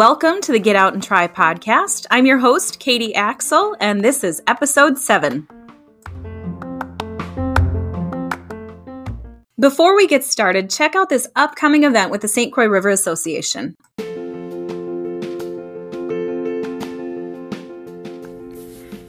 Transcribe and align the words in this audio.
Welcome 0.00 0.40
to 0.40 0.52
the 0.52 0.58
Get 0.58 0.76
Out 0.76 0.94
and 0.94 1.02
Try 1.02 1.28
podcast. 1.28 2.06
I'm 2.10 2.24
your 2.24 2.38
host, 2.38 2.78
Katie 2.78 3.14
Axel, 3.14 3.76
and 3.80 4.02
this 4.02 4.24
is 4.24 4.40
episode 4.46 4.96
seven. 4.96 5.46
Before 9.58 9.94
we 9.94 10.06
get 10.06 10.24
started, 10.24 10.70
check 10.70 10.96
out 10.96 11.10
this 11.10 11.28
upcoming 11.36 11.84
event 11.84 12.10
with 12.10 12.22
the 12.22 12.28
St. 12.28 12.50
Croix 12.50 12.68
River 12.68 12.88
Association. 12.88 13.76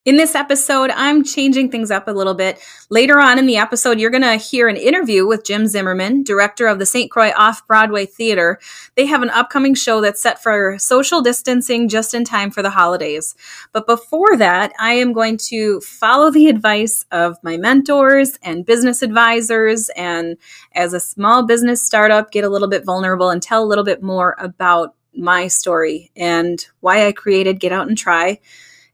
In 0.07 0.17
this 0.17 0.37
episode, 0.37 0.93
I'm 0.95 1.25
changing 1.25 1.73
things 1.73 1.91
up 1.91 2.07
a 2.07 2.13
little 2.13 2.35
bit. 2.35 2.61
Later 2.91 3.19
on 3.19 3.41
in 3.41 3.47
the 3.47 3.57
episode, 3.57 3.99
you're 3.99 4.09
going 4.09 4.23
to 4.23 4.37
hear 4.37 4.69
an 4.69 4.77
interview 4.77 5.27
with 5.27 5.45
Jim 5.45 5.67
Zimmerman, 5.67 6.23
director 6.23 6.69
of 6.69 6.79
the 6.79 6.87
St. 6.87 7.11
Croix 7.11 7.33
Off 7.37 7.67
Broadway 7.67 8.07
Theater. 8.07 8.61
They 8.95 9.07
have 9.07 9.23
an 9.23 9.31
upcoming 9.31 9.75
show 9.75 10.01
that's 10.01 10.23
set 10.23 10.41
for 10.41 10.79
social 10.79 11.23
distancing 11.23 11.89
just 11.89 12.15
in 12.15 12.23
time 12.23 12.53
for 12.53 12.63
the 12.63 12.71
holidays. 12.71 13.35
But 13.73 13.89
before 13.89 14.37
that, 14.37 14.73
I 14.79 14.93
am 14.93 15.13
going 15.13 15.39
to 15.49 15.81
follow 15.81 16.31
the 16.31 16.47
advice 16.47 17.05
of 17.11 17.37
my 17.43 17.57
mentors 17.57 18.39
and 18.45 18.65
business 18.65 19.03
advisors. 19.03 19.89
And 19.97 20.37
as 20.71 20.93
a 20.93 21.01
small 21.01 21.45
business 21.45 21.83
startup, 21.83 22.31
get 22.31 22.45
a 22.45 22.49
little 22.49 22.69
bit 22.69 22.85
vulnerable 22.85 23.31
and 23.31 23.43
tell 23.43 23.65
a 23.65 23.67
little 23.67 23.83
bit 23.83 24.05
more 24.05 24.37
about 24.39 24.95
my 25.17 25.49
story 25.49 26.13
and 26.15 26.65
why 26.79 27.09
I 27.09 27.11
created 27.11 27.59
Get 27.59 27.73
Out 27.73 27.89
and 27.89 27.99
Try 27.99 28.39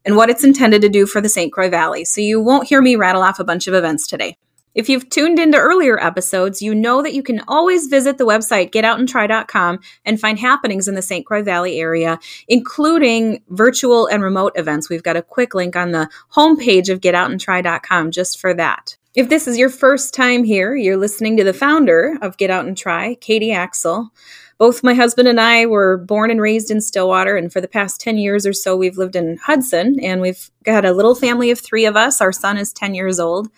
and 0.05 0.17
what 0.17 0.31
it's 0.31 0.45
intended 0.45 0.83
to 0.83 0.89
do 0.89 1.06
for 1.06 1.20
the 1.20 1.28
St. 1.28 1.53
Croix 1.53 1.70
Valley. 1.70 2.05
So 2.05 2.20
you 2.20 2.41
won't 2.41 2.69
hear 2.69 2.83
me 2.83 2.97
rattle 2.97 3.22
off 3.22 3.39
a 3.39 3.45
bunch 3.45 3.67
of 3.67 3.75
events 3.75 4.06
today. 4.06 4.36
If 4.75 4.89
you've 4.89 5.11
tuned 5.11 5.39
into 5.39 5.59
earlier 5.59 6.03
episodes, 6.03 6.62
you 6.62 6.75
know 6.75 7.03
that 7.03 7.12
you 7.12 7.22
can 7.22 7.42
always 7.47 7.89
visit 7.89 8.17
the 8.17 8.25
website 8.25 8.70
getoutandtry.com 8.70 9.81
and 10.06 10.20
find 10.20 10.39
happenings 10.39 10.89
in 10.89 10.94
the 10.94 11.03
St. 11.03 11.27
Croix 11.27 11.42
Valley 11.42 11.78
area, 11.78 12.19
including 12.48 13.42
virtual 13.50 14.06
and 14.06 14.22
remote 14.22 14.53
events. 14.56 14.89
We've 14.89 15.03
got 15.03 15.17
a 15.17 15.22
quick 15.22 15.55
link 15.55 15.77
on 15.77 15.91
the 15.91 16.09
homepage 16.34 16.89
of 16.89 17.00
getoutandtry.com 17.00 18.12
just 18.12 18.41
for 18.41 18.55
that. 18.55 18.97
If 19.15 19.28
this 19.28 19.47
is 19.47 19.59
your 19.59 19.69
first 19.69 20.15
time 20.15 20.43
here, 20.43 20.75
you're 20.75 20.97
listening 20.97 21.37
to 21.37 21.44
the 21.44 21.53
founder 21.53 22.16
of 22.22 22.38
Get 22.38 22.50
Out 22.50 22.65
and 22.65 22.77
Try, 22.77 23.16
Katie 23.16 23.53
Axel 23.53 24.10
both 24.62 24.84
my 24.84 24.95
husband 24.95 25.27
and 25.27 25.41
I 25.41 25.67
were 25.67 25.97
born 25.97 26.31
and 26.31 26.41
raised 26.41 26.71
in 26.71 26.81
Stillwater, 26.81 27.37
and 27.37 27.53
for 27.53 27.61
the 27.61 27.67
past 27.67 28.00
10 28.00 28.17
years 28.17 28.47
or 28.47 28.53
so, 28.53 28.77
we've 28.77 28.97
lived 28.97 29.17
in 29.17 29.37
Hudson, 29.39 29.99
and 29.99 30.21
we've 30.21 30.53
got 30.62 30.84
a 30.84 30.93
little 30.93 31.17
family 31.17 31.50
of 31.50 31.59
three 31.59 31.84
of 31.84 31.97
us. 31.97 32.21
Our 32.21 32.31
son 32.31 32.56
is 32.56 32.72
10 32.72 32.95
years 32.95 33.19
old. 33.19 33.49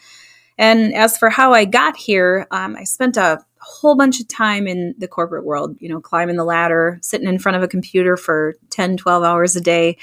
And 0.56 0.94
as 0.94 1.18
for 1.18 1.28
how 1.28 1.52
I 1.52 1.66
got 1.66 1.94
here, 1.94 2.46
um, 2.50 2.74
I 2.74 2.84
spent 2.84 3.18
a 3.18 3.44
whole 3.60 3.96
bunch 3.96 4.18
of 4.18 4.28
time 4.28 4.66
in 4.66 4.94
the 4.96 5.06
corporate 5.06 5.44
world, 5.44 5.76
you 5.78 5.90
know, 5.90 6.00
climbing 6.00 6.36
the 6.36 6.44
ladder, 6.44 6.98
sitting 7.02 7.28
in 7.28 7.38
front 7.38 7.56
of 7.58 7.62
a 7.62 7.68
computer 7.68 8.16
for 8.16 8.54
10, 8.70 8.96
12 8.96 9.24
hours 9.24 9.56
a 9.56 9.60
day. 9.60 9.98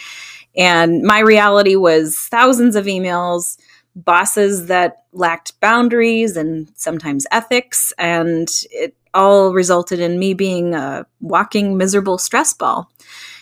And 0.56 1.02
my 1.02 1.18
reality 1.18 1.76
was 1.76 2.16
thousands 2.16 2.76
of 2.76 2.86
emails, 2.86 3.58
bosses 3.96 4.68
that 4.68 5.06
lacked 5.14 5.60
boundaries 5.62 6.38
and 6.38 6.72
sometimes 6.76 7.26
ethics. 7.32 7.92
And 7.98 8.48
it 8.70 8.96
all 9.14 9.54
resulted 9.54 10.00
in 10.00 10.20
me 10.20 10.34
being 10.34 10.74
a 10.74 11.06
walking 11.20 11.78
miserable 11.78 12.18
stress 12.18 12.54
ball. 12.54 12.90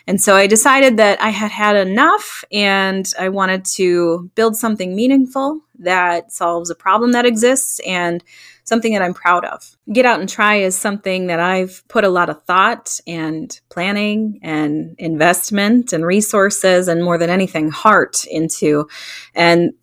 And 0.08 0.20
so 0.20 0.36
I 0.36 0.48
decided 0.48 0.98
that 0.98 1.22
I 1.22 1.30
had 1.30 1.52
had 1.52 1.76
enough 1.76 2.44
and 2.52 3.12
I 3.20 3.30
wanted 3.30 3.64
to 3.76 4.32
build 4.34 4.56
something 4.56 4.96
meaningful 4.96 5.62
that 5.78 6.32
solves 6.32 6.72
a 6.72 6.76
problem 6.76 7.12
that 7.12 7.28
exists 7.28 7.80
and 7.86 8.24
something 8.64 8.94
that 8.94 9.02
I'm 9.02 9.14
proud 9.14 9.46
of. 9.46 9.76
Get 9.92 10.06
out 10.06 10.20
and 10.20 10.30
try 10.30 10.56
is 10.56 10.76
something 10.76 11.28
that 11.28 11.40
I've 11.40 11.84
put 11.90 12.04
a 12.04 12.10
lot 12.10 12.30
of 12.30 12.42
thought 12.44 13.00
and 13.06 13.60
planning 13.70 14.40
and 14.42 14.96
investment 14.98 15.92
and 15.94 16.06
resources 16.06 16.88
and 16.88 17.04
more 17.04 17.18
than 17.18 17.30
anything, 17.30 17.70
heart 17.70 18.26
into. 18.26 18.88
And 19.36 19.74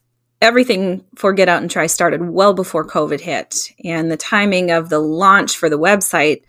everything 0.40 1.04
for 1.14 1.32
Get 1.32 1.48
Out 1.48 1.62
and 1.62 1.70
Try 1.70 1.86
started 1.86 2.22
well 2.22 2.54
before 2.54 2.86
COVID 2.86 3.20
hit. 3.20 3.56
And 3.84 4.10
the 4.10 4.16
timing 4.16 4.70
of 4.70 4.88
the 4.88 4.98
launch 4.98 5.56
for 5.56 5.68
the 5.68 5.78
website 5.78 6.42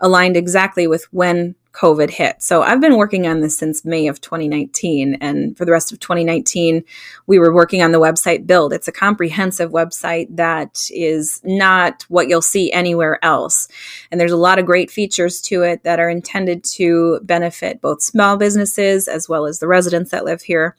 aligned 0.00 0.36
exactly 0.36 0.86
with 0.86 1.04
when 1.12 1.54
COVID 1.72 2.10
hit. 2.10 2.42
So 2.42 2.62
I've 2.62 2.80
been 2.80 2.96
working 2.96 3.26
on 3.26 3.40
this 3.40 3.56
since 3.56 3.84
May 3.84 4.06
of 4.06 4.20
2019. 4.20 5.16
And 5.20 5.56
for 5.56 5.64
the 5.64 5.72
rest 5.72 5.90
of 5.90 6.00
2019, 6.00 6.84
we 7.26 7.38
were 7.38 7.54
working 7.54 7.82
on 7.82 7.92
the 7.92 8.00
website 8.00 8.46
build. 8.46 8.72
It's 8.72 8.88
a 8.88 8.92
comprehensive 8.92 9.70
website 9.70 10.36
that 10.36 10.86
is 10.90 11.40
not 11.44 12.04
what 12.08 12.28
you'll 12.28 12.42
see 12.42 12.70
anywhere 12.72 13.18
else. 13.24 13.68
And 14.10 14.20
there's 14.20 14.32
a 14.32 14.36
lot 14.36 14.58
of 14.58 14.66
great 14.66 14.90
features 14.90 15.40
to 15.42 15.62
it 15.62 15.82
that 15.84 15.98
are 15.98 16.10
intended 16.10 16.62
to 16.64 17.20
benefit 17.22 17.80
both 17.80 18.02
small 18.02 18.36
businesses 18.36 19.08
as 19.08 19.28
well 19.28 19.46
as 19.46 19.58
the 19.58 19.68
residents 19.68 20.10
that 20.10 20.24
live 20.24 20.42
here. 20.42 20.76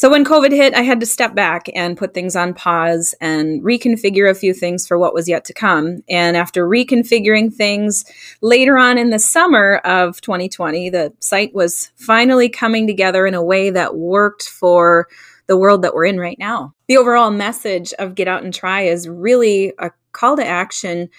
So 0.00 0.08
when 0.08 0.24
COVID 0.24 0.50
hit, 0.50 0.72
I 0.72 0.80
had 0.80 0.98
to 1.00 1.04
step 1.04 1.34
back 1.34 1.66
and 1.74 1.94
put 1.94 2.14
things 2.14 2.34
on 2.34 2.54
pause 2.54 3.14
and 3.20 3.62
reconfigure 3.62 4.30
a 4.30 4.34
few 4.34 4.54
things 4.54 4.86
for 4.86 4.98
what 4.98 5.12
was 5.12 5.28
yet 5.28 5.44
to 5.44 5.52
come. 5.52 6.02
And 6.08 6.38
after 6.38 6.66
reconfiguring 6.66 7.52
things 7.52 8.06
later 8.40 8.78
on 8.78 8.96
in 8.96 9.10
the 9.10 9.18
summer 9.18 9.76
of 9.84 10.18
2020, 10.22 10.88
the 10.88 11.12
site 11.20 11.54
was 11.54 11.92
finally 11.96 12.48
coming 12.48 12.86
together 12.86 13.26
in 13.26 13.34
a 13.34 13.44
way 13.44 13.68
that 13.68 13.94
worked 13.94 14.44
for 14.44 15.06
the 15.48 15.58
world 15.58 15.82
that 15.82 15.92
we're 15.92 16.06
in 16.06 16.18
right 16.18 16.38
now. 16.38 16.72
The 16.88 16.96
overall 16.96 17.30
message 17.30 17.92
of 17.98 18.14
Get 18.14 18.26
Out 18.26 18.42
and 18.42 18.54
Try 18.54 18.84
is 18.84 19.06
really 19.06 19.74
a 19.78 19.90
call 20.12 20.34
to 20.36 20.46
action 20.46 21.10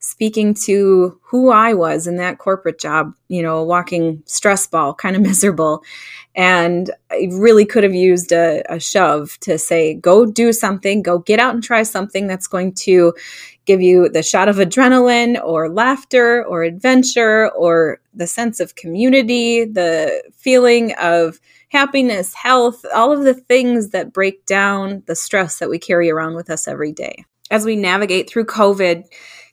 speaking 0.00 0.54
to 0.54 1.18
who 1.22 1.50
I 1.50 1.74
was 1.74 2.06
in 2.06 2.16
that 2.16 2.38
corporate 2.38 2.78
job, 2.78 3.12
you 3.28 3.42
know, 3.42 3.62
walking 3.64 4.22
stress 4.26 4.66
ball, 4.66 4.94
kind 4.94 5.16
of 5.16 5.22
miserable. 5.30 5.82
And 6.34 6.90
I 7.10 7.28
really 7.32 7.64
could 7.64 7.82
have 7.82 7.94
used 7.94 8.32
a, 8.32 8.62
a, 8.68 8.78
shove 8.78 9.38
to 9.40 9.58
say, 9.58 9.94
go 9.94 10.24
do 10.24 10.52
something, 10.52 11.02
go 11.02 11.18
get 11.18 11.40
out 11.40 11.54
and 11.54 11.64
try 11.64 11.82
something 11.82 12.28
that's 12.28 12.46
going 12.46 12.74
to 12.74 13.12
give 13.64 13.82
you 13.82 14.08
the 14.08 14.22
shot 14.22 14.48
of 14.48 14.56
adrenaline 14.56 15.42
or 15.42 15.68
laughter 15.68 16.44
or 16.44 16.62
adventure 16.62 17.50
or 17.50 18.00
the 18.14 18.26
sense 18.26 18.60
of 18.60 18.76
community, 18.76 19.64
the 19.64 20.22
feeling 20.36 20.94
of 21.00 21.40
happiness, 21.70 22.34
health, 22.34 22.84
all 22.94 23.12
of 23.12 23.24
the 23.24 23.34
things 23.34 23.90
that 23.90 24.12
break 24.12 24.46
down 24.46 25.02
the 25.06 25.16
stress 25.16 25.58
that 25.58 25.68
we 25.68 25.78
carry 25.78 26.08
around 26.08 26.34
with 26.34 26.50
us 26.50 26.68
every 26.68 26.92
day. 26.92 27.24
As 27.50 27.64
we 27.64 27.76
navigate 27.76 28.30
through 28.30 28.46
COVID, 28.46 29.04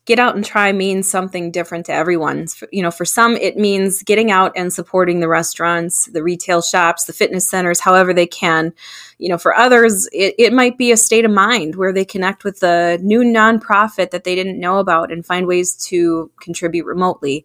get 0.06 0.20
out 0.20 0.36
and 0.36 0.46
try 0.46 0.72
means 0.72 1.10
something 1.10 1.52
different 1.52 1.88
to 1.88 1.94
everyone. 1.94 2.46
You 2.72 2.84
know, 2.84 2.92
for 2.92 3.06
some, 3.06 3.36
it 3.36 3.58
means 3.58 4.04
getting 4.04 4.30
out 4.30 4.52
and 4.56 4.72
supporting 4.72 5.20
the 5.20 5.28
restaurants, 5.28 6.06
the 6.06 6.22
retail 6.22 6.62
shops, 6.62 7.06
the 7.06 7.14
fitness 7.14 7.50
centers, 7.50 7.80
however 7.80 8.14
they 8.14 8.28
can. 8.28 8.74
You 9.18 9.30
know, 9.30 9.40
for 9.40 9.56
others, 9.56 10.08
it, 10.14 10.36
it 10.38 10.54
might 10.54 10.78
be 10.78 10.92
a 10.92 10.98
state 10.98 11.26
of 11.26 11.32
mind 11.32 11.76
where 11.76 11.92
they 11.92 12.06
connect 12.06 12.44
with 12.44 12.62
a 12.62 13.00
new 13.02 13.24
nonprofit 13.24 14.12
that 14.12 14.24
they 14.24 14.36
didn't 14.36 14.60
know 14.60 14.78
about 14.78 15.12
and 15.12 15.26
find 15.26 15.48
ways 15.48 15.74
to 15.88 16.30
contribute 16.40 16.86
remotely. 16.86 17.44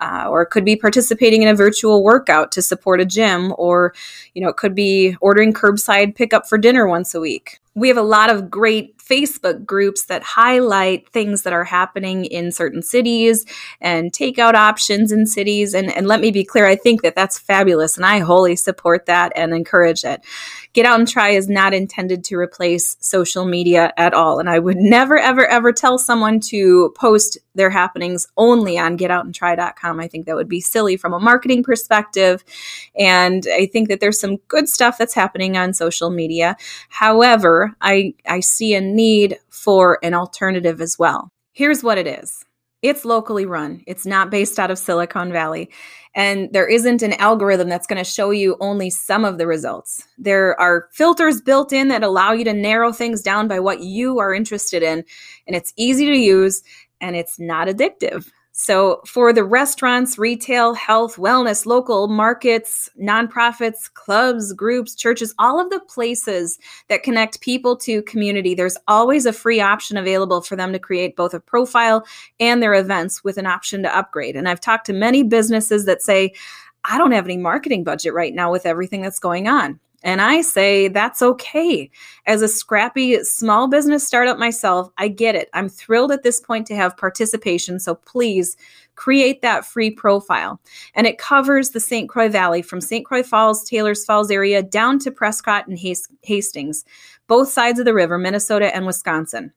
Uh, 0.00 0.26
or 0.28 0.40
it 0.42 0.46
could 0.46 0.64
be 0.64 0.76
participating 0.76 1.42
in 1.42 1.48
a 1.48 1.54
virtual 1.54 2.02
workout 2.02 2.50
to 2.52 2.62
support 2.62 3.02
a 3.02 3.04
gym, 3.04 3.52
or 3.58 3.94
you 4.34 4.42
know, 4.42 4.48
it 4.48 4.56
could 4.56 4.74
be 4.74 5.14
ordering 5.20 5.52
curbside 5.52 6.16
pickup 6.16 6.48
for 6.48 6.56
dinner 6.56 6.88
once 6.88 7.14
a 7.14 7.20
week 7.20 7.60
We 7.80 7.88
have 7.88 7.96
a 7.96 8.02
lot 8.02 8.28
of 8.28 8.50
great 8.50 8.98
Facebook 8.98 9.64
groups 9.64 10.04
that 10.04 10.22
highlight 10.22 11.08
things 11.08 11.42
that 11.42 11.52
are 11.54 11.64
happening 11.64 12.26
in 12.26 12.52
certain 12.52 12.82
cities 12.82 13.46
and 13.80 14.12
takeout 14.12 14.52
options 14.52 15.10
in 15.10 15.26
cities. 15.26 15.72
And, 15.72 15.90
and 15.96 16.06
let 16.06 16.20
me 16.20 16.30
be 16.30 16.44
clear, 16.44 16.66
I 16.66 16.76
think 16.76 17.00
that 17.02 17.16
that's 17.16 17.38
fabulous 17.38 17.96
and 17.96 18.04
I 18.04 18.18
wholly 18.18 18.54
support 18.54 19.06
that 19.06 19.32
and 19.34 19.54
encourage 19.54 20.04
it. 20.04 20.22
Get 20.74 20.86
Out 20.86 20.98
and 20.98 21.08
Try 21.08 21.30
is 21.30 21.48
not 21.48 21.74
intended 21.74 22.22
to 22.24 22.36
replace 22.36 22.96
social 23.00 23.46
media 23.46 23.92
at 23.96 24.14
all. 24.14 24.38
And 24.38 24.48
I 24.48 24.58
would 24.58 24.76
never, 24.76 25.18
ever, 25.18 25.46
ever 25.46 25.72
tell 25.72 25.98
someone 25.98 26.38
to 26.40 26.94
post 26.96 27.38
their 27.54 27.70
happenings 27.70 28.28
only 28.36 28.78
on 28.78 28.96
getoutandtry.com. 28.96 29.98
I 29.98 30.06
think 30.06 30.26
that 30.26 30.36
would 30.36 30.48
be 30.48 30.60
silly 30.60 30.96
from 30.96 31.12
a 31.12 31.18
marketing 31.18 31.64
perspective. 31.64 32.44
And 32.96 33.44
I 33.52 33.66
think 33.66 33.88
that 33.88 33.98
there's 33.98 34.20
some 34.20 34.36
good 34.46 34.68
stuff 34.68 34.98
that's 34.98 35.14
happening 35.14 35.56
on 35.56 35.74
social 35.74 36.10
media. 36.10 36.56
However, 36.90 37.69
I, 37.80 38.14
I 38.26 38.40
see 38.40 38.74
a 38.74 38.80
need 38.80 39.38
for 39.50 39.98
an 40.02 40.14
alternative 40.14 40.80
as 40.80 40.98
well. 40.98 41.30
Here's 41.52 41.82
what 41.82 41.98
it 41.98 42.06
is 42.06 42.44
it's 42.82 43.04
locally 43.04 43.44
run, 43.44 43.82
it's 43.86 44.06
not 44.06 44.30
based 44.30 44.58
out 44.58 44.70
of 44.70 44.78
Silicon 44.78 45.32
Valley. 45.32 45.70
And 46.14 46.52
there 46.52 46.66
isn't 46.66 47.02
an 47.02 47.12
algorithm 47.14 47.68
that's 47.68 47.86
going 47.86 48.02
to 48.02 48.10
show 48.10 48.30
you 48.30 48.56
only 48.58 48.90
some 48.90 49.24
of 49.24 49.38
the 49.38 49.46
results. 49.46 50.08
There 50.18 50.58
are 50.60 50.88
filters 50.92 51.40
built 51.40 51.72
in 51.72 51.88
that 51.88 52.02
allow 52.02 52.32
you 52.32 52.44
to 52.44 52.52
narrow 52.52 52.92
things 52.92 53.22
down 53.22 53.46
by 53.46 53.60
what 53.60 53.80
you 53.80 54.18
are 54.18 54.34
interested 54.34 54.82
in. 54.82 55.04
And 55.46 55.54
it's 55.54 55.72
easy 55.76 56.06
to 56.06 56.16
use 56.16 56.62
and 57.00 57.14
it's 57.14 57.38
not 57.38 57.68
addictive. 57.68 58.28
So, 58.52 59.00
for 59.06 59.32
the 59.32 59.44
restaurants, 59.44 60.18
retail, 60.18 60.74
health, 60.74 61.16
wellness, 61.16 61.66
local 61.66 62.08
markets, 62.08 62.90
nonprofits, 63.00 63.92
clubs, 63.92 64.52
groups, 64.52 64.94
churches, 64.94 65.32
all 65.38 65.60
of 65.60 65.70
the 65.70 65.80
places 65.80 66.58
that 66.88 67.04
connect 67.04 67.40
people 67.40 67.76
to 67.78 68.02
community, 68.02 68.54
there's 68.54 68.76
always 68.88 69.24
a 69.24 69.32
free 69.32 69.60
option 69.60 69.96
available 69.96 70.42
for 70.42 70.56
them 70.56 70.72
to 70.72 70.78
create 70.80 71.16
both 71.16 71.32
a 71.32 71.40
profile 71.40 72.04
and 72.40 72.60
their 72.62 72.74
events 72.74 73.22
with 73.22 73.38
an 73.38 73.46
option 73.46 73.82
to 73.84 73.96
upgrade. 73.96 74.34
And 74.34 74.48
I've 74.48 74.60
talked 74.60 74.86
to 74.86 74.92
many 74.92 75.22
businesses 75.22 75.86
that 75.86 76.02
say, 76.02 76.34
I 76.84 76.98
don't 76.98 77.12
have 77.12 77.26
any 77.26 77.36
marketing 77.36 77.84
budget 77.84 78.14
right 78.14 78.34
now 78.34 78.50
with 78.50 78.66
everything 78.66 79.02
that's 79.02 79.20
going 79.20 79.48
on. 79.48 79.78
And 80.02 80.20
I 80.22 80.40
say 80.40 80.88
that's 80.88 81.20
okay. 81.20 81.90
As 82.26 82.42
a 82.42 82.48
scrappy 82.48 83.22
small 83.22 83.68
business 83.68 84.06
startup 84.06 84.38
myself, 84.38 84.90
I 84.96 85.08
get 85.08 85.34
it. 85.34 85.50
I'm 85.52 85.68
thrilled 85.68 86.10
at 86.12 86.22
this 86.22 86.40
point 86.40 86.66
to 86.68 86.76
have 86.76 86.96
participation. 86.96 87.78
So 87.78 87.94
please 87.94 88.56
create 88.96 89.42
that 89.42 89.64
free 89.64 89.90
profile. 89.90 90.60
And 90.94 91.06
it 91.06 91.18
covers 91.18 91.70
the 91.70 91.80
St. 91.80 92.08
Croix 92.08 92.28
Valley 92.28 92.62
from 92.62 92.80
St. 92.80 93.04
Croix 93.04 93.22
Falls, 93.22 93.64
Taylor's 93.64 94.04
Falls 94.04 94.30
area 94.30 94.62
down 94.62 94.98
to 95.00 95.10
Prescott 95.10 95.66
and 95.66 95.78
Hastings, 96.22 96.84
both 97.26 97.48
sides 97.48 97.78
of 97.78 97.84
the 97.84 97.94
river, 97.94 98.18
Minnesota 98.18 98.74
and 98.74 98.86
Wisconsin. 98.86 99.52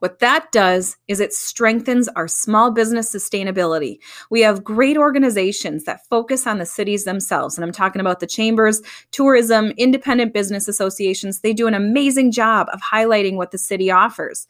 What 0.00 0.20
that 0.20 0.52
does 0.52 0.96
is 1.08 1.20
it 1.20 1.32
strengthens 1.32 2.08
our 2.08 2.28
small 2.28 2.70
business 2.70 3.12
sustainability. 3.12 3.98
We 4.30 4.40
have 4.42 4.64
great 4.64 4.96
organizations 4.96 5.84
that 5.84 6.06
focus 6.08 6.46
on 6.46 6.58
the 6.58 6.66
cities 6.66 7.04
themselves. 7.04 7.56
And 7.56 7.64
I'm 7.64 7.72
talking 7.72 8.00
about 8.00 8.20
the 8.20 8.26
chambers, 8.26 8.80
tourism, 9.10 9.72
independent 9.76 10.32
business 10.32 10.68
associations. 10.68 11.40
They 11.40 11.52
do 11.52 11.66
an 11.66 11.74
amazing 11.74 12.32
job 12.32 12.68
of 12.72 12.80
highlighting 12.80 13.36
what 13.36 13.50
the 13.50 13.58
city 13.58 13.90
offers. 13.90 14.46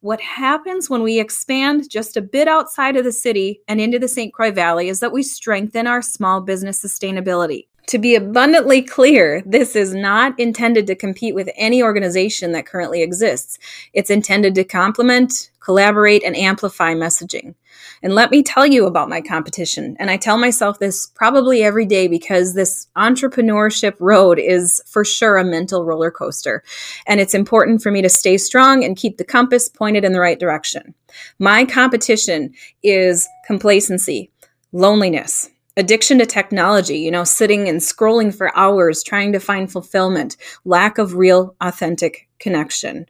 What 0.00 0.20
happens 0.20 0.90
when 0.90 1.02
we 1.02 1.18
expand 1.18 1.88
just 1.88 2.16
a 2.16 2.22
bit 2.22 2.46
outside 2.46 2.96
of 2.96 3.04
the 3.04 3.12
city 3.12 3.62
and 3.66 3.80
into 3.80 3.98
the 3.98 4.06
St. 4.06 4.34
Croix 4.34 4.52
Valley 4.52 4.88
is 4.88 5.00
that 5.00 5.12
we 5.12 5.22
strengthen 5.22 5.86
our 5.86 6.02
small 6.02 6.42
business 6.42 6.84
sustainability. 6.84 7.68
To 7.88 7.98
be 7.98 8.14
abundantly 8.14 8.80
clear, 8.80 9.42
this 9.44 9.76
is 9.76 9.94
not 9.94 10.38
intended 10.40 10.86
to 10.86 10.94
compete 10.94 11.34
with 11.34 11.50
any 11.54 11.82
organization 11.82 12.52
that 12.52 12.66
currently 12.66 13.02
exists. 13.02 13.58
It's 13.92 14.08
intended 14.08 14.54
to 14.54 14.64
complement, 14.64 15.50
collaborate, 15.60 16.24
and 16.24 16.34
amplify 16.34 16.94
messaging. 16.94 17.54
And 18.02 18.14
let 18.14 18.30
me 18.30 18.42
tell 18.42 18.66
you 18.66 18.86
about 18.86 19.10
my 19.10 19.20
competition. 19.20 19.96
And 19.98 20.10
I 20.10 20.16
tell 20.16 20.38
myself 20.38 20.78
this 20.78 21.06
probably 21.14 21.62
every 21.62 21.84
day 21.84 22.08
because 22.08 22.54
this 22.54 22.86
entrepreneurship 22.96 23.96
road 24.00 24.38
is 24.38 24.82
for 24.86 25.04
sure 25.04 25.36
a 25.36 25.44
mental 25.44 25.84
roller 25.84 26.10
coaster. 26.10 26.62
And 27.06 27.20
it's 27.20 27.34
important 27.34 27.82
for 27.82 27.90
me 27.90 28.00
to 28.00 28.08
stay 28.08 28.38
strong 28.38 28.82
and 28.82 28.96
keep 28.96 29.18
the 29.18 29.24
compass 29.24 29.68
pointed 29.68 30.04
in 30.04 30.12
the 30.12 30.20
right 30.20 30.38
direction. 30.38 30.94
My 31.38 31.64
competition 31.66 32.54
is 32.82 33.28
complacency, 33.46 34.30
loneliness, 34.72 35.50
addiction 35.76 36.18
to 36.18 36.26
technology, 36.26 36.98
you 36.98 37.10
know, 37.10 37.24
sitting 37.24 37.68
and 37.68 37.80
scrolling 37.80 38.34
for 38.34 38.56
hours 38.56 39.02
trying 39.02 39.32
to 39.32 39.40
find 39.40 39.70
fulfillment, 39.70 40.36
lack 40.64 40.98
of 40.98 41.14
real, 41.14 41.56
authentic 41.60 42.28
connection. 42.38 43.06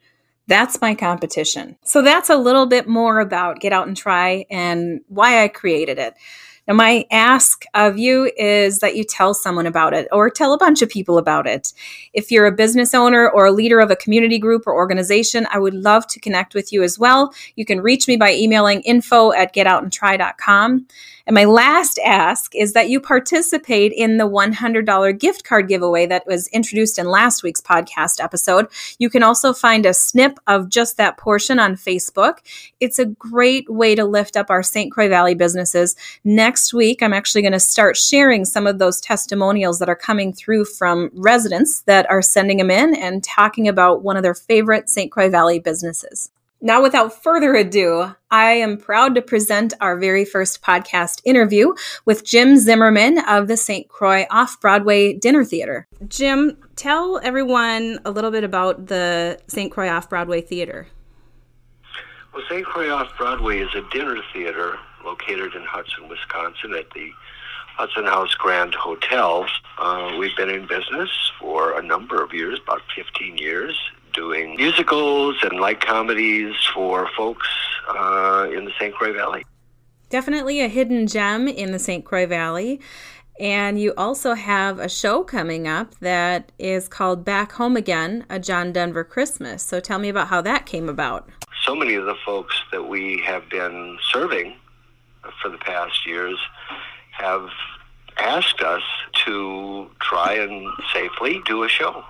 That's 0.46 0.80
my 0.80 0.94
competition. 0.94 1.76
So 1.84 2.02
that's 2.02 2.30
a 2.30 2.36
little 2.36 2.66
bit 2.66 2.86
more 2.86 3.20
about 3.20 3.60
Get 3.60 3.72
Out 3.72 3.86
and 3.86 3.96
Try 3.96 4.46
and 4.50 5.00
why 5.08 5.42
I 5.42 5.48
created 5.48 5.98
it. 5.98 6.14
Now, 6.66 6.74
my 6.74 7.04
ask 7.10 7.64
of 7.74 7.98
you 7.98 8.30
is 8.38 8.78
that 8.78 8.96
you 8.96 9.04
tell 9.04 9.34
someone 9.34 9.66
about 9.66 9.92
it 9.92 10.08
or 10.10 10.30
tell 10.30 10.54
a 10.54 10.58
bunch 10.58 10.80
of 10.80 10.88
people 10.88 11.18
about 11.18 11.46
it. 11.46 11.74
If 12.14 12.30
you're 12.30 12.46
a 12.46 12.52
business 12.52 12.94
owner 12.94 13.28
or 13.28 13.44
a 13.46 13.52
leader 13.52 13.80
of 13.80 13.90
a 13.90 13.96
community 13.96 14.38
group 14.38 14.66
or 14.66 14.74
organization, 14.74 15.46
I 15.50 15.58
would 15.58 15.74
love 15.74 16.06
to 16.08 16.20
connect 16.20 16.54
with 16.54 16.72
you 16.72 16.82
as 16.82 16.98
well. 16.98 17.34
You 17.56 17.66
can 17.66 17.82
reach 17.82 18.08
me 18.08 18.16
by 18.16 18.32
emailing 18.32 18.80
info 18.82 19.32
at 19.32 19.54
getoutandtry.com. 19.54 20.86
And 21.26 21.34
my 21.34 21.44
last 21.46 21.98
ask 22.04 22.54
is 22.54 22.74
that 22.74 22.90
you 22.90 23.00
participate 23.00 23.92
in 23.92 24.18
the 24.18 24.28
$100 24.28 25.18
gift 25.18 25.44
card 25.44 25.68
giveaway 25.68 26.04
that 26.06 26.26
was 26.26 26.48
introduced 26.48 26.98
in 26.98 27.06
last 27.06 27.42
week's 27.42 27.62
podcast 27.62 28.22
episode. 28.22 28.66
You 28.98 29.08
can 29.08 29.22
also 29.22 29.54
find 29.54 29.86
a 29.86 29.94
snip 29.94 30.38
of 30.46 30.68
just 30.68 30.98
that 30.98 31.16
portion 31.16 31.58
on 31.58 31.76
Facebook. 31.76 32.38
It's 32.78 32.98
a 32.98 33.06
great 33.06 33.70
way 33.70 33.94
to 33.94 34.04
lift 34.04 34.36
up 34.36 34.50
our 34.50 34.62
St. 34.62 34.92
Croix 34.92 35.08
Valley 35.08 35.34
businesses. 35.34 35.96
Next 36.24 36.74
week, 36.74 37.02
I'm 37.02 37.14
actually 37.14 37.42
going 37.42 37.52
to 37.52 37.60
start 37.60 37.96
sharing 37.96 38.44
some 38.44 38.66
of 38.66 38.78
those 38.78 39.00
testimonials 39.00 39.78
that 39.78 39.88
are 39.88 39.96
coming 39.96 40.32
through 40.32 40.66
from 40.66 41.10
residents 41.14 41.82
that 41.82 42.08
are 42.10 42.22
sending 42.22 42.58
them 42.58 42.70
in 42.70 42.94
and 42.94 43.24
talking 43.24 43.66
about 43.66 44.02
one 44.02 44.18
of 44.18 44.22
their 44.22 44.34
favorite 44.34 44.90
St. 44.90 45.10
Croix 45.10 45.30
Valley 45.30 45.58
businesses. 45.58 46.30
Now, 46.66 46.80
without 46.80 47.22
further 47.22 47.54
ado, 47.54 48.14
I 48.30 48.52
am 48.52 48.78
proud 48.78 49.16
to 49.16 49.20
present 49.20 49.74
our 49.82 49.98
very 49.98 50.24
first 50.24 50.62
podcast 50.62 51.20
interview 51.22 51.74
with 52.06 52.24
Jim 52.24 52.56
Zimmerman 52.56 53.18
of 53.18 53.48
the 53.48 53.56
St. 53.58 53.86
Croix 53.90 54.24
Off 54.30 54.58
Broadway 54.62 55.12
Dinner 55.12 55.44
Theater. 55.44 55.86
Jim, 56.08 56.56
tell 56.74 57.20
everyone 57.22 57.98
a 58.06 58.10
little 58.10 58.30
bit 58.30 58.44
about 58.44 58.86
the 58.86 59.38
St. 59.46 59.70
Croix 59.70 59.90
Off 59.90 60.08
Broadway 60.08 60.40
Theater. 60.40 60.86
Well, 62.32 62.42
St. 62.48 62.64
Croix 62.64 62.90
Off 62.90 63.10
Broadway 63.18 63.58
is 63.58 63.68
a 63.74 63.82
dinner 63.92 64.16
theater 64.32 64.78
located 65.04 65.54
in 65.54 65.64
Hudson, 65.64 66.08
Wisconsin 66.08 66.72
at 66.72 66.90
the 66.94 67.10
Hudson 67.76 68.06
House 68.06 68.34
Grand 68.36 68.74
Hotel. 68.74 69.46
Uh, 69.78 70.16
we've 70.18 70.34
been 70.34 70.48
in 70.48 70.66
business 70.66 71.10
for 71.38 71.78
a 71.78 71.82
number 71.82 72.24
of 72.24 72.32
years, 72.32 72.58
about 72.64 72.80
15 72.96 73.36
years 73.36 73.78
doing 74.14 74.56
musicals 74.56 75.36
and 75.42 75.60
light 75.60 75.80
comedies 75.80 76.54
for 76.72 77.08
folks 77.16 77.48
uh, 77.88 78.48
in 78.54 78.64
the 78.64 78.72
St. 78.78 78.94
Croix 78.94 79.12
Valley. 79.12 79.44
Definitely 80.08 80.60
a 80.60 80.68
hidden 80.68 81.06
gem 81.06 81.48
in 81.48 81.72
the 81.72 81.78
St. 81.78 82.04
Croix 82.04 82.26
Valley. 82.26 82.80
And 83.40 83.80
you 83.80 83.92
also 83.96 84.34
have 84.34 84.78
a 84.78 84.88
show 84.88 85.24
coming 85.24 85.66
up 85.66 85.98
that 85.98 86.52
is 86.58 86.86
called 86.86 87.24
Back 87.24 87.52
Home 87.52 87.76
Again, 87.76 88.24
a 88.30 88.38
John 88.38 88.72
Denver 88.72 89.02
Christmas. 89.02 89.62
So 89.62 89.80
tell 89.80 89.98
me 89.98 90.08
about 90.08 90.28
how 90.28 90.40
that 90.42 90.66
came 90.66 90.88
about. 90.88 91.28
So 91.64 91.74
many 91.74 91.94
of 91.94 92.04
the 92.04 92.14
folks 92.24 92.54
that 92.70 92.84
we 92.84 93.20
have 93.26 93.48
been 93.50 93.98
serving 94.12 94.54
for 95.42 95.48
the 95.48 95.58
past 95.58 96.06
years 96.06 96.38
have 97.10 97.48
asked 98.18 98.60
us 98.60 98.82
to 99.24 99.90
try 100.00 100.34
and 100.34 100.68
safely 100.92 101.40
do 101.44 101.64
a 101.64 101.68
show. 101.68 102.04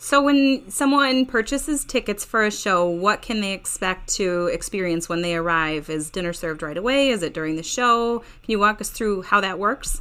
So, 0.00 0.22
when 0.22 0.70
someone 0.70 1.26
purchases 1.26 1.84
tickets 1.84 2.24
for 2.24 2.44
a 2.44 2.52
show, 2.52 2.88
what 2.88 3.20
can 3.20 3.40
they 3.40 3.52
expect 3.52 4.08
to 4.14 4.46
experience 4.46 5.08
when 5.08 5.22
they 5.22 5.34
arrive? 5.34 5.90
Is 5.90 6.08
dinner 6.08 6.32
served 6.32 6.62
right 6.62 6.76
away? 6.76 7.08
Is 7.08 7.24
it 7.24 7.34
during 7.34 7.56
the 7.56 7.64
show? 7.64 8.20
Can 8.20 8.46
you 8.46 8.60
walk 8.60 8.80
us 8.80 8.90
through 8.90 9.22
how 9.22 9.40
that 9.40 9.58
works? 9.58 10.00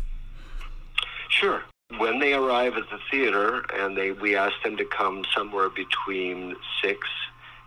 Sure. 1.30 1.64
When 1.98 2.20
they 2.20 2.34
arrive 2.34 2.76
at 2.76 2.84
the 2.92 3.00
theater, 3.10 3.66
and 3.74 3.98
they 3.98 4.12
we 4.12 4.36
ask 4.36 4.54
them 4.64 4.78
to 4.78 4.86
come 4.86 5.26
somewhere 5.36 5.70
between 5.70 6.56
six 6.80 7.00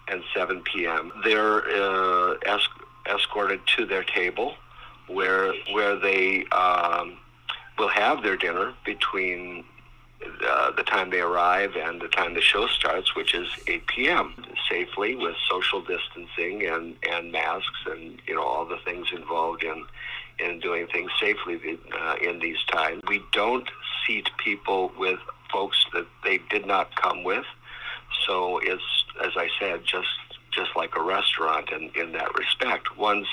and 0.06 0.22
seven 0.32 0.62
p.m., 0.62 1.10
they're 1.25 1.62
uh, 1.62 2.37
esc- 2.46 3.12
escorted 3.12 3.60
to 3.76 3.87
their 3.87 4.04
table, 4.04 4.54
where 5.08 5.52
where 5.72 5.96
they 5.96 6.44
um, 6.52 7.18
will 7.76 7.88
have 7.88 8.22
their 8.22 8.37
dinner 8.37 8.72
between 8.84 9.64
uh, 10.46 10.59
the 10.80 10.90
time 10.90 11.10
they 11.10 11.20
arrive 11.20 11.76
and 11.76 12.00
the 12.00 12.08
time 12.08 12.32
the 12.32 12.40
show 12.40 12.66
starts, 12.66 13.14
which 13.14 13.34
is 13.34 13.49
8 13.66 13.87
p.m. 13.87 14.34
safely 14.70 15.14
with 15.14 15.37
social 15.50 15.82
distancing 15.82 16.66
and, 16.66 16.96
and 17.06 17.30
masks 17.30 17.80
and 17.84 18.18
you 18.26 18.34
know 18.34 18.42
all 18.42 18.64
the 18.64 18.78
things 18.82 19.08
involved 19.14 19.62
in 19.62 19.84
in 20.38 20.58
doing 20.58 20.87
things 20.87 21.10
safely 21.20 21.60
uh, 22.00 22.14
in 22.22 22.38
these 22.38 22.56
times. 22.72 23.02
We 23.06 23.22
don't 23.32 23.68
seat 24.06 24.30
people 24.42 24.90
with 24.99 25.18
folks 25.52 25.84
that 25.92 26.06
they 26.25 26.38
did 26.49 26.64
not 26.64 26.96
come 26.96 27.25
with. 27.25 27.44
So 28.26 28.58
it's, 28.62 29.04
as 29.22 29.32
I 29.37 29.49
said, 29.60 29.82
just 29.84 30.08
just 30.50 30.70
like 30.76 30.96
a 30.96 31.02
restaurant 31.02 31.68
in, 31.72 31.90
in 31.94 32.12
that 32.12 32.34
respect. 32.34 32.96
Once 32.96 33.28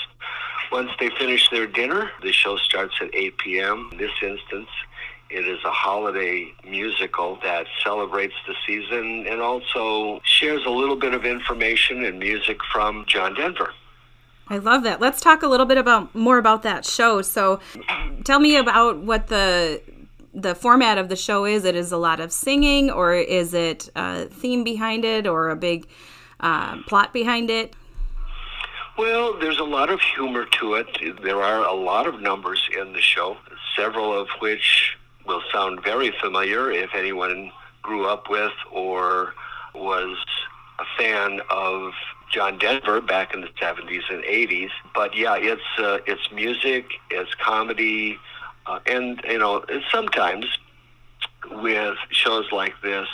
once 0.70 0.92
they 1.00 1.10
finish 1.18 1.50
their 1.50 1.66
dinner, 1.66 2.12
the 2.22 2.34
show 2.34 2.58
starts 2.58 2.96
at 3.00 3.16
8 3.16 3.38
p.m. 3.38 3.89
In 3.94 4.00
this 4.00 4.12
instance, 4.22 4.68
it 5.29 5.48
is 5.48 5.63
a 5.65 5.72
holiday 5.72 6.53
musical 6.65 7.38
that 7.43 7.67
celebrates 7.84 8.36
the 8.48 8.55
season 8.65 9.25
and 9.27 9.41
also 9.41 10.22
shares 10.24 10.65
a 10.65 10.69
little 10.69 10.96
bit 10.96 11.13
of 11.13 11.25
information 11.25 12.05
and 12.05 12.19
music 12.19 12.57
from 12.72 13.05
John 13.07 13.34
Denver. 13.34 13.74
I 14.50 14.60
love 14.60 14.84
that. 14.84 15.01
Let's 15.01 15.19
talk 15.19 15.43
a 15.43 15.48
little 15.48 15.65
bit 15.65 15.77
about 15.77 16.15
more 16.15 16.38
about 16.38 16.63
that 16.63 16.86
show. 16.86 17.22
So, 17.22 17.60
tell 18.24 18.39
me 18.39 18.55
about 18.55 19.00
what 19.00 19.27
the 19.27 19.81
the 20.34 20.55
format 20.55 20.98
of 20.98 21.10
the 21.10 21.15
show 21.15 21.46
is. 21.46 21.65
It 21.65 21.75
is 21.75 21.91
a 21.91 21.98
lot 21.98 22.19
of 22.22 22.31
singing, 22.31 22.89
or 22.89 23.13
is 23.13 23.53
it 23.53 23.89
a 23.96 24.25
theme 24.25 24.63
behind 24.63 25.03
it, 25.03 25.27
or 25.27 25.50
a 25.50 25.55
big 25.55 25.88
uh, 26.39 26.81
plot 26.84 27.12
behind 27.12 27.50
it? 27.50 27.74
Well, 28.98 29.38
there's 29.38 29.60
a 29.60 29.63
lot 29.63 29.89
of 29.89 30.00
humor 30.00 30.46
to 30.60 30.75
it. 30.75 30.88
There 31.22 31.41
are 31.41 31.63
a 31.63 31.74
lot 31.74 32.07
of 32.07 32.22
numbers 32.22 32.67
in 32.79 32.93
the 32.93 33.01
show, 33.01 33.38
several 33.75 34.17
of 34.17 34.27
which 34.39 34.97
will 35.27 35.43
sound 35.51 35.84
very 35.84 36.12
familiar 36.22 36.72
if 36.72 36.91
anyone 36.96 37.51
grew 37.81 38.05
up 38.05 38.29
with 38.29 38.53
or 38.72 39.34
was 39.75 40.17
a 40.79 40.86
fan 40.98 41.41
of 41.50 41.91
John 42.31 42.57
Denver 42.57 43.01
back 43.01 43.34
in 43.34 43.41
the 43.41 43.50
70s 43.62 44.03
and 44.10 44.24
80s. 44.24 44.69
But 44.93 45.15
yeah, 45.15 45.36
it's 45.38 45.62
uh, 45.77 46.00
it's 46.05 46.31
music, 46.31 46.86
it's 47.10 47.34
comedy, 47.36 48.17
uh, 48.65 48.79
and 48.86 49.22
you 49.27 49.39
know 49.39 49.63
sometimes 49.91 50.46
with 51.50 51.98
shows 52.10 52.51
like 52.51 52.74
this, 52.81 53.07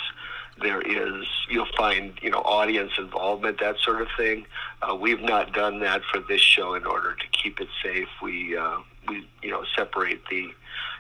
there 0.62 0.82
is 0.82 1.26
you'll 1.50 1.68
find 1.78 2.18
you 2.22 2.32
know 2.32 2.40
audience 2.40 2.92
involvement 2.98 3.60
that 3.60 3.78
sort 3.80 4.02
of 4.02 4.08
thing. 4.18 4.46
Uh, 4.82 4.96
we've 4.96 5.22
not 5.22 5.54
done 5.54 5.80
that 5.80 6.02
for 6.12 6.20
this 6.20 6.42
show 6.42 6.74
in 6.74 6.86
order 6.86 7.14
to 7.14 7.28
keep 7.32 7.60
it 7.60 7.70
safe. 7.84 8.08
We 8.22 8.58
uh, 8.58 8.80
we 9.08 9.28
you 9.42 9.52
know 9.52 9.64
separate 9.76 10.22
the 10.30 10.50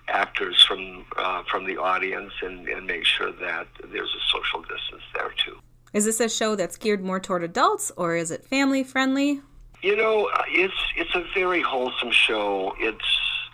actors 0.07 0.63
from 0.63 1.05
uh, 1.17 1.43
from 1.49 1.65
the 1.65 1.77
audience 1.77 2.33
and, 2.41 2.67
and 2.67 2.85
make 2.85 3.05
sure 3.05 3.31
that 3.31 3.67
there's 3.91 4.09
a 4.09 4.23
social 4.31 4.61
distance 4.61 5.03
there 5.13 5.33
too. 5.45 5.57
Is 5.93 6.05
this 6.05 6.19
a 6.19 6.29
show 6.29 6.55
that's 6.55 6.75
geared 6.75 7.03
more 7.03 7.19
toward 7.19 7.43
adults 7.43 7.91
or 7.95 8.15
is 8.15 8.31
it 8.31 8.43
family 8.45 8.83
friendly? 8.83 9.41
You 9.81 9.95
know, 9.95 10.29
it's 10.47 10.73
it's 10.95 11.13
a 11.15 11.23
very 11.33 11.61
wholesome 11.61 12.11
show. 12.11 12.75
It's 12.79 13.05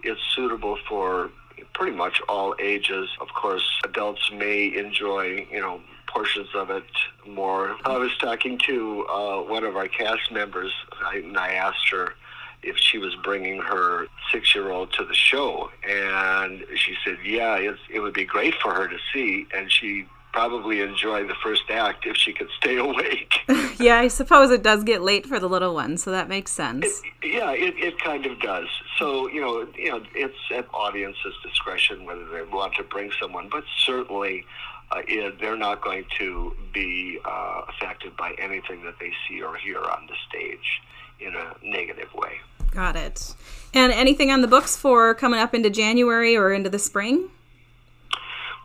it's 0.03 0.21
suitable 0.35 0.77
for 0.87 1.31
pretty 1.73 1.95
much 1.95 2.21
all 2.29 2.55
ages. 2.59 3.09
Of 3.19 3.29
course, 3.29 3.63
adults 3.83 4.31
may 4.31 4.75
enjoy, 4.77 5.47
you 5.51 5.59
know, 5.59 5.81
portions 6.07 6.49
of 6.55 6.69
it 6.69 6.83
more. 7.27 7.75
I 7.85 7.97
was 7.97 8.15
talking 8.17 8.59
to 8.67 9.05
uh, 9.07 9.41
one 9.41 9.63
of 9.63 9.75
our 9.75 9.87
cast 9.87 10.31
members, 10.31 10.73
and 11.13 11.37
I 11.37 11.53
asked 11.53 11.89
her 11.89 12.13
if 12.63 12.77
she 12.77 12.97
was 12.97 13.15
bringing 13.23 13.61
her 13.61 14.07
six-year-old 14.31 14.93
to 14.93 15.05
the 15.05 15.13
show, 15.13 15.69
and 15.87 16.65
she 16.75 16.95
said, 17.05 17.17
"Yeah, 17.23 17.57
it 17.89 17.99
would 17.99 18.13
be 18.13 18.25
great 18.25 18.55
for 18.55 18.73
her 18.73 18.87
to 18.87 18.97
see," 19.13 19.47
and 19.55 19.71
she 19.71 20.05
probably 20.31 20.81
enjoy 20.81 21.25
the 21.25 21.33
first 21.43 21.63
act 21.69 22.05
if 22.05 22.15
she 22.15 22.33
could 22.33 22.49
stay 22.59 22.77
awake. 22.87 23.39
yeah, 23.79 23.97
I 23.97 24.07
suppose 24.07 24.51
it 24.51 24.63
does 24.63 24.83
get 24.83 25.01
late 25.01 25.25
for 25.25 25.39
the 25.39 25.49
little 25.49 25.73
one, 25.73 25.97
so 25.97 26.11
that 26.11 26.29
makes 26.29 26.51
sense. 26.51 26.85
It, 27.21 27.33
yeah, 27.33 27.51
it, 27.51 27.73
it 27.77 27.99
kind 27.99 28.25
of 28.25 28.39
does. 28.39 28.67
So 28.97 29.27
you 29.29 29.41
know, 29.41 29.67
you 29.75 29.91
know, 29.91 30.03
it's 30.13 30.37
at 30.53 30.67
audience's 30.73 31.33
discretion 31.43 32.05
whether 32.05 32.25
they 32.25 32.43
want 32.43 32.75
to 32.75 32.83
bring 32.83 33.11
someone, 33.19 33.49
but 33.49 33.63
certainly. 33.85 34.45
Uh, 34.91 35.03
it, 35.07 35.39
they're 35.39 35.55
not 35.55 35.83
going 35.83 36.03
to 36.17 36.51
be 36.73 37.19
uh, 37.23 37.61
affected 37.69 38.17
by 38.17 38.33
anything 38.39 38.83
that 38.83 38.95
they 38.99 39.11
see 39.27 39.39
or 39.39 39.55
hear 39.55 39.77
on 39.77 40.07
the 40.07 40.15
stage 40.27 40.81
in 41.19 41.35
a 41.35 41.55
negative 41.63 42.13
way. 42.13 42.39
Got 42.71 42.95
it. 42.95 43.35
And 43.73 43.91
anything 43.91 44.31
on 44.31 44.41
the 44.41 44.47
books 44.47 44.77
for 44.77 45.13
coming 45.13 45.39
up 45.39 45.53
into 45.53 45.69
January 45.69 46.35
or 46.35 46.53
into 46.53 46.69
the 46.69 46.79
spring? 46.79 47.29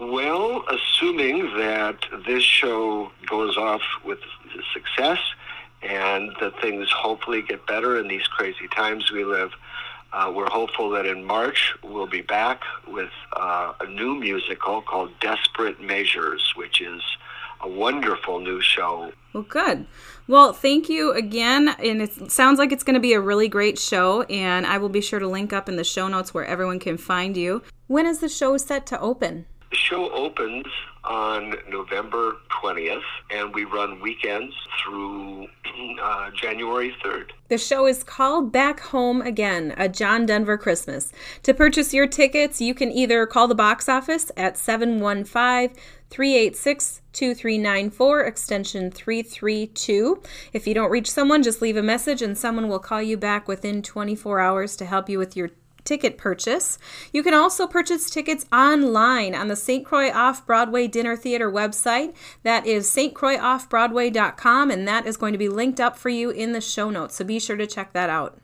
Well, 0.00 0.64
assuming 0.68 1.56
that 1.56 2.04
this 2.26 2.42
show 2.42 3.11
goes 3.26 3.56
off 3.56 3.82
with 4.04 4.18
success 4.73 5.18
and 5.82 6.34
that 6.40 6.61
things 6.61 6.90
hopefully 6.90 7.42
get 7.42 7.66
better 7.66 7.99
in 7.99 8.08
these 8.08 8.26
crazy 8.26 8.68
times 8.75 9.11
we 9.12 9.25
live, 9.25 9.52
uh, 10.12 10.32
we're 10.34 10.50
hopeful 10.50 10.90
that 10.90 11.06
in 11.06 11.25
March 11.25 11.75
we'll 11.82 12.06
be 12.06 12.23
back 12.23 12.62
with 12.87 13.11
uh, 13.34 13.73
a 13.80 13.87
new 13.87 14.14
musical 14.14 14.82
called 14.82 15.11
Desperate 15.20 15.80
Measures, 15.80 16.52
which 16.56 16.80
is 16.80 17.02
a 17.64 17.68
wonderful 17.68 18.40
new 18.40 18.61
show. 18.61 19.11
Well, 19.33 19.44
good. 19.49 19.87
Well, 20.28 20.52
thank 20.52 20.88
you 20.88 21.12
again. 21.12 21.68
And 21.68 22.02
it 22.02 22.30
sounds 22.30 22.59
like 22.59 22.71
it's 22.73 22.85
going 22.85 22.94
to 22.94 23.00
be 23.00 23.14
a 23.14 23.21
really 23.21 23.49
great 23.49 23.78
show. 23.78 24.23
And 24.23 24.66
I 24.66 24.78
will 24.78 24.90
be 24.90 25.00
sure 25.00 25.18
to 25.18 25.26
link 25.26 25.52
up 25.52 25.68
in 25.68 25.76
the 25.76 25.85
show 25.85 26.06
notes 26.06 26.33
where 26.33 26.44
everyone 26.44 26.78
can 26.78 26.99
find 26.99 27.37
you. 27.37 27.62
When 27.87 28.06
is 28.06 28.21
the 28.21 28.28
show 28.28 28.56
set 28.59 28.87
to 28.87 29.00
open? 29.00 29.47
The 29.71 29.76
show 29.76 30.12
opens 30.12 30.66
on 31.04 31.54
November 31.68 32.37
20th, 32.62 33.02
and 33.30 33.52
we 33.54 33.64
run 33.64 34.00
weekends 34.00 34.54
through 34.83 35.49
uh, 36.02 36.31
January 36.31 36.95
3rd. 37.04 37.31
The 37.49 37.59
show 37.59 37.87
is 37.87 38.02
called 38.02 38.52
Back 38.52 38.81
Home 38.81 39.21
Again, 39.23 39.75
a 39.76 39.88
John 39.88 40.26
Denver 40.26 40.57
Christmas. 40.57 41.12
To 41.43 41.54
purchase 41.54 41.93
your 41.93 42.07
tickets, 42.07 42.61
you 42.61 42.75
can 42.75 42.90
either 42.90 43.26
call 43.26 43.49
the 43.49 43.54
box 43.54 43.88
office 43.88 44.31
at 44.37 44.57
715 44.57 45.76
386 46.11 47.00
2394, 47.12 48.21
extension 48.21 48.90
332. 48.90 50.23
If 50.52 50.66
you 50.66 50.75
don't 50.75 50.90
reach 50.90 51.11
someone, 51.11 51.43
just 51.43 51.62
leave 51.62 51.76
a 51.76 51.83
message 51.83 52.23
and 52.23 52.37
someone 52.37 52.69
will 52.69 52.78
call 52.78 53.02
you 53.02 53.16
back 53.16 53.49
within 53.49 53.83
24 53.83 54.40
hours 54.40 54.76
to 54.76 54.85
help 54.85 55.09
you 55.09 55.19
with 55.19 55.37
your 55.37 55.50
ticket 55.85 56.19
purchase. 56.19 56.79
You 57.12 57.23
can 57.23 57.35
also 57.35 57.67
purchase 57.67 58.11
tickets 58.11 58.47
online 58.53 59.35
on 59.35 59.49
the 59.49 59.57
St. 59.57 59.85
Croix 59.85 60.11
Off 60.11 60.47
Broadway 60.47 60.87
Dinner 60.87 61.17
Theater 61.17 61.50
website. 61.50 62.14
That 62.43 62.67
is 62.67 62.91
stcroixoffbroadway.com, 62.91 64.71
and 64.71 64.88
that 64.88 65.07
is 65.07 65.17
going 65.17 65.33
to 65.33 65.38
be 65.38 65.49
linked 65.49 65.81
up 65.81 65.97
for 65.97 66.09
you 66.09 66.31
in 66.31 66.53
the 66.53 66.61
show 66.61 66.91
notes. 66.91 67.17
So 67.17 67.25
be 67.25 67.38
sure 67.38 67.57
to 67.57 67.67
check 67.67 67.93
that 67.93 68.11
out. 68.11 68.38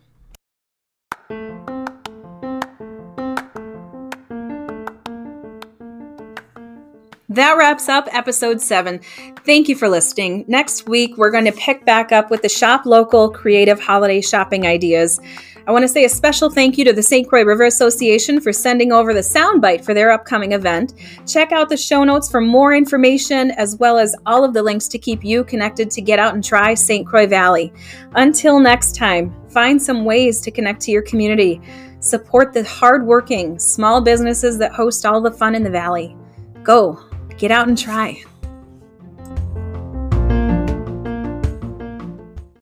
That 7.40 7.56
wraps 7.56 7.88
up 7.88 8.06
episode 8.12 8.60
seven. 8.60 9.00
Thank 9.46 9.70
you 9.70 9.74
for 9.74 9.88
listening. 9.88 10.44
Next 10.46 10.86
week, 10.86 11.16
we're 11.16 11.30
going 11.30 11.46
to 11.46 11.52
pick 11.52 11.86
back 11.86 12.12
up 12.12 12.30
with 12.30 12.42
the 12.42 12.50
Shop 12.50 12.84
Local 12.84 13.30
creative 13.30 13.80
holiday 13.80 14.20
shopping 14.20 14.66
ideas. 14.66 15.18
I 15.66 15.72
want 15.72 15.84
to 15.84 15.88
say 15.88 16.04
a 16.04 16.08
special 16.10 16.50
thank 16.50 16.76
you 16.76 16.84
to 16.84 16.92
the 16.92 17.02
St. 17.02 17.26
Croix 17.26 17.42
River 17.42 17.64
Association 17.64 18.42
for 18.42 18.52
sending 18.52 18.92
over 18.92 19.14
the 19.14 19.20
soundbite 19.20 19.86
for 19.86 19.94
their 19.94 20.10
upcoming 20.10 20.52
event. 20.52 20.92
Check 21.26 21.50
out 21.50 21.70
the 21.70 21.78
show 21.78 22.04
notes 22.04 22.30
for 22.30 22.42
more 22.42 22.74
information, 22.74 23.52
as 23.52 23.74
well 23.76 23.96
as 23.96 24.14
all 24.26 24.44
of 24.44 24.52
the 24.52 24.62
links 24.62 24.86
to 24.88 24.98
keep 24.98 25.24
you 25.24 25.42
connected 25.42 25.90
to 25.92 26.02
get 26.02 26.18
out 26.18 26.34
and 26.34 26.44
try 26.44 26.74
St. 26.74 27.06
Croix 27.06 27.26
Valley. 27.26 27.72
Until 28.16 28.60
next 28.60 28.96
time, 28.96 29.34
find 29.48 29.80
some 29.80 30.04
ways 30.04 30.42
to 30.42 30.50
connect 30.50 30.82
to 30.82 30.90
your 30.90 31.00
community. 31.00 31.58
Support 32.00 32.52
the 32.52 32.64
hardworking 32.64 33.58
small 33.58 34.02
businesses 34.02 34.58
that 34.58 34.74
host 34.74 35.06
all 35.06 35.22
the 35.22 35.32
fun 35.32 35.54
in 35.54 35.62
the 35.62 35.70
valley. 35.70 36.14
Go, 36.62 37.02
get 37.40 37.50
out 37.50 37.68
and 37.68 37.78
try. 37.78 38.22